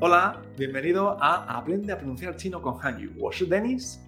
[0.00, 3.30] Hola, bienvenido a Aprende a pronunciar chino con Hanyu.
[3.48, 4.04] Denis,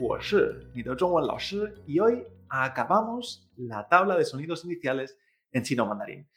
[1.87, 5.17] y hoy acabamos la tabla de sonidos iniciales
[5.53, 6.29] en chino mandarín.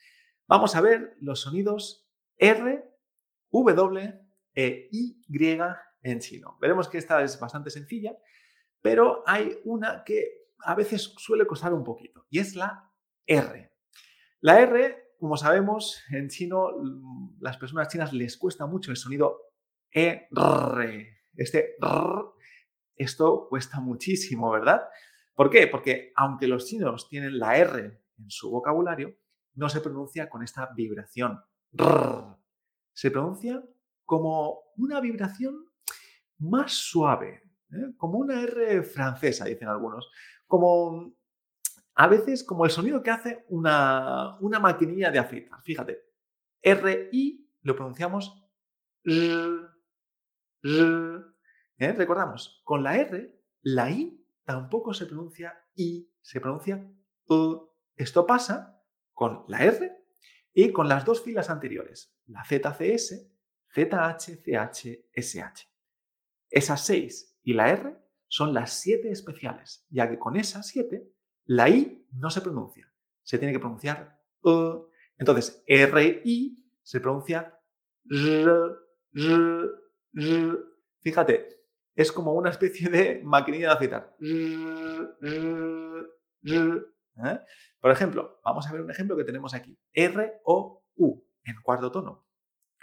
[0.47, 2.87] Vamos a ver los sonidos R,
[3.49, 4.13] W
[4.53, 5.23] e Y
[6.03, 6.59] en chino.
[6.61, 8.15] Veremos que esta es bastante sencilla,
[8.79, 12.91] pero hay una que a veces suele costar un poquito y es la
[13.25, 13.73] R.
[14.41, 19.41] La R como sabemos, en chino, mm, las personas chinas les cuesta mucho el sonido
[19.91, 21.17] E, R.
[21.35, 22.23] Este R,
[22.95, 24.81] esto cuesta muchísimo, ¿verdad?
[25.35, 25.67] ¿Por qué?
[25.67, 29.15] Porque aunque los chinos tienen la R en su vocabulario,
[29.55, 31.39] no se pronuncia con esta vibración.
[32.93, 33.63] Se pronuncia
[34.05, 35.65] como una vibración
[36.39, 37.93] más suave, ¿eh?
[37.97, 40.09] como una R francesa, dicen algunos,
[40.45, 41.16] como
[41.99, 45.59] a veces como el sonido que hace una, una maquinilla de afeitar.
[45.63, 46.05] Fíjate,
[46.61, 48.47] R-I lo pronunciamos
[49.03, 49.67] R,
[51.79, 51.91] ¿Eh?
[51.93, 56.87] Recordamos, con la R, la I tampoco se pronuncia I, se pronuncia
[57.29, 57.67] U.
[57.95, 58.79] Esto pasa
[59.13, 59.91] con la R
[60.53, 63.27] y con las dos filas anteriores, la ZCS,
[63.73, 65.67] ZH, CH, SH.
[66.51, 71.11] Esas seis y la R son las siete especiales, ya que con esas siete
[71.47, 72.91] la I no se pronuncia,
[73.23, 74.81] se tiene que pronunciar E.
[75.17, 77.59] Entonces, R-I se pronuncia
[78.09, 78.51] R,
[79.13, 79.69] R,
[80.13, 80.57] R.
[81.01, 81.63] Fíjate,
[81.95, 84.15] es como una especie de maquinilla de aceitar.
[87.25, 87.39] ¿Eh?
[87.79, 89.79] Por ejemplo, vamos a ver un ejemplo que tenemos aquí.
[89.93, 92.27] R-O-U en cuarto tono.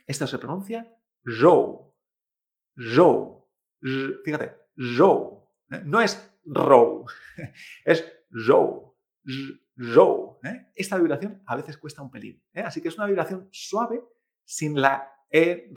[0.07, 0.93] Esto se pronuncia
[1.23, 1.95] row.
[2.77, 3.49] Row.
[4.25, 5.49] Fíjate, row.
[5.71, 5.83] ¿Eh?
[5.85, 7.07] No es row,
[7.85, 8.97] es row,
[9.77, 10.41] row.
[10.45, 10.67] ¿eh?
[10.75, 12.43] Esta vibración a veces cuesta un pelín.
[12.53, 12.63] ¿eh?
[12.63, 14.03] Así que es una vibración suave,
[14.45, 15.71] sin la R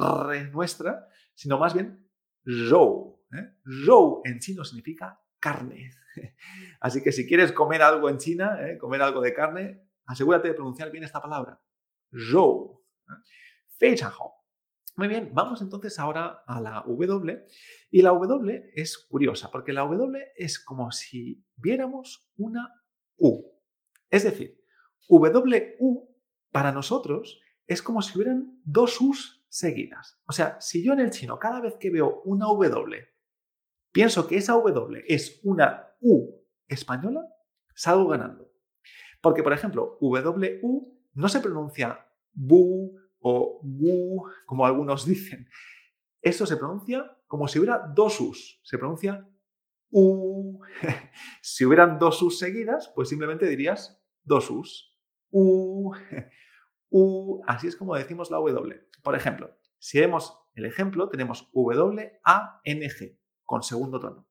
[0.51, 2.09] nuestra, sino más bien
[2.43, 3.23] row.
[3.33, 4.21] ¿eh?
[4.25, 5.91] En chino significa carne.
[6.81, 10.91] Así que si quieres comer algo en China, comer algo de carne, asegúrate de pronunciar
[10.91, 11.61] bien esta palabra.
[12.11, 12.83] Row.
[13.77, 13.95] Fei
[14.97, 17.45] muy bien, vamos entonces ahora a la W.
[17.91, 22.83] Y la W es curiosa, porque la W es como si viéramos una
[23.17, 23.43] U.
[24.09, 24.59] Es decir,
[25.07, 26.15] WU
[26.51, 30.19] para nosotros es como si hubieran dos U's seguidas.
[30.25, 33.07] O sea, si yo en el chino cada vez que veo una W
[33.91, 37.21] pienso que esa W es una U española,
[37.75, 38.51] salgo ganando.
[39.21, 42.03] Porque, por ejemplo, WU no se pronuncia
[42.33, 45.47] bu, o wu, como algunos dicen.
[46.21, 48.59] Esto se pronuncia como si hubiera dos us.
[48.63, 49.27] Se pronuncia
[49.91, 50.61] u.
[51.41, 54.97] si hubieran dos us seguidas, pues simplemente dirías dos us.
[55.31, 55.93] U,
[56.89, 57.41] u.
[57.47, 58.89] Así es como decimos la W.
[59.03, 64.27] Por ejemplo, si vemos el ejemplo, tenemos W, A, N, G, con segundo tono.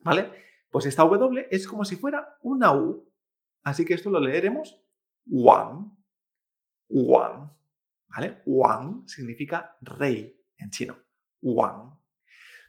[0.00, 0.30] ¿Vale?
[0.70, 3.10] Pues esta W es como si fuera una U.
[3.62, 4.80] Así que esto lo leeremos
[5.30, 5.90] one.
[6.88, 7.50] One.
[8.16, 8.40] ¿Vale?
[8.46, 10.96] Wang significa rey en chino.
[11.42, 11.98] Wang.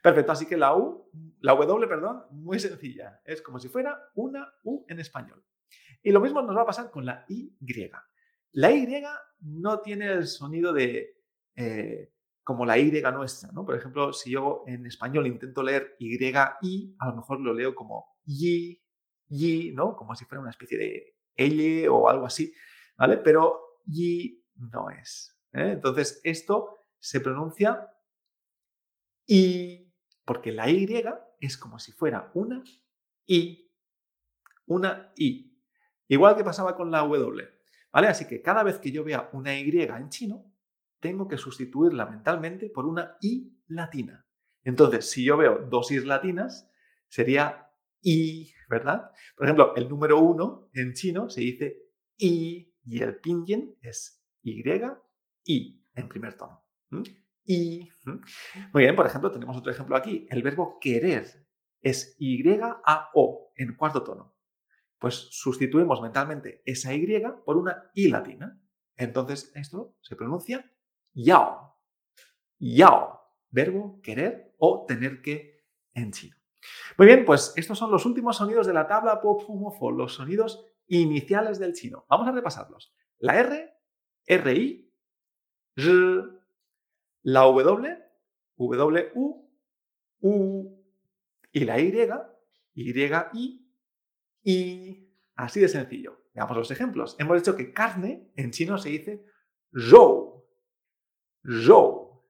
[0.03, 1.09] Perfecto, así que la U,
[1.39, 3.21] la W, perdón, muy sencilla.
[3.23, 5.41] Es como si fuera una U en español.
[6.03, 7.55] Y lo mismo nos va a pasar con la Y.
[8.51, 8.87] La Y
[9.39, 11.17] no tiene el sonido de
[11.55, 13.65] eh, como la Y nuestra, ¿no?
[13.65, 16.21] Por ejemplo, si yo en español intento leer Y,
[16.61, 18.81] I, a lo mejor lo leo como Y,
[19.29, 19.95] Y, ¿no?
[19.95, 22.53] Como si fuera una especie de L o algo así,
[22.97, 23.17] ¿vale?
[23.17, 25.36] Pero Y no es.
[25.53, 25.71] ¿Eh?
[25.73, 27.93] Entonces, esto se pronuncia
[29.25, 29.93] I,
[30.25, 30.87] porque la Y
[31.39, 32.63] es como si fuera una
[33.25, 33.71] I,
[34.65, 35.57] una I.
[36.07, 37.47] Igual que pasaba con la W.
[37.91, 38.07] ¿Vale?
[38.07, 40.53] Así que cada vez que yo vea una Y en chino,
[40.99, 44.25] tengo que sustituirla mentalmente por una I latina.
[44.63, 46.69] Entonces, si yo veo dos I latinas,
[47.07, 47.71] sería
[48.01, 49.11] I, ¿verdad?
[49.35, 54.63] Por ejemplo, el número uno en chino se dice I y el pinyin es Y
[55.47, 56.63] y en primer tono.
[57.43, 57.89] Y.
[58.73, 60.27] Muy bien, por ejemplo, tenemos otro ejemplo aquí.
[60.29, 61.47] El verbo querer
[61.81, 64.35] es Y-A-O en cuarto tono.
[64.99, 68.59] Pues sustituimos mentalmente esa Y por una I latina.
[68.95, 70.69] Entonces esto se pronuncia
[71.13, 71.79] yao.
[72.59, 73.21] Yao.
[73.49, 76.35] Verbo querer o tener que en chino.
[76.97, 81.59] Muy bien, pues estos son los últimos sonidos de la tabla Popfumofo, los sonidos iniciales
[81.59, 82.05] del chino.
[82.09, 82.93] Vamos a repasarlos.
[83.19, 83.73] La R,
[84.25, 84.86] RI,
[85.77, 87.97] la W,
[88.57, 90.83] W, U,
[91.51, 91.93] y la Y,
[92.73, 93.01] Y,
[93.33, 93.69] I,
[94.43, 95.13] I.
[95.35, 96.23] Así de sencillo.
[96.33, 97.15] Veamos los ejemplos.
[97.19, 99.25] Hemos dicho que carne en chino se dice
[99.71, 100.45] zhou.
[101.45, 102.21] Zhou.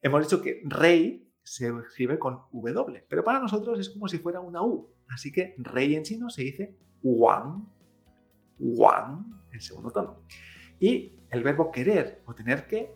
[0.00, 4.40] Hemos dicho que rey se escribe con W, pero para nosotros es como si fuera
[4.40, 4.92] una U.
[5.08, 7.64] Así que rey en chino se dice Wang,
[8.58, 10.24] Wang, en segundo tono.
[10.82, 12.92] Y el verbo querer o tener que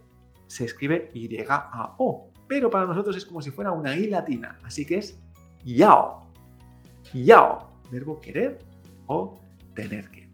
[0.49, 4.99] se escribe Y-A-O, pero para nosotros es como si fuera una I latina, así que
[4.99, 5.21] es
[5.65, 6.27] Yao,
[7.15, 8.59] Yao, verbo querer
[9.07, 9.41] o
[9.73, 10.29] tener que.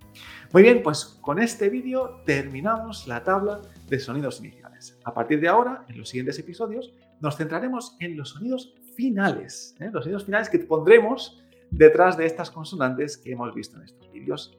[0.55, 4.99] Muy bien, pues con este vídeo terminamos la tabla de sonidos iniciales.
[5.05, 9.91] A partir de ahora, en los siguientes episodios, nos centraremos en los sonidos finales, ¿eh?
[9.93, 14.59] los sonidos finales que pondremos detrás de estas consonantes que hemos visto en estos vídeos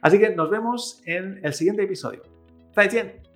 [0.00, 2.22] Así que nos vemos en el siguiente episodio.
[2.74, 3.33] 再见。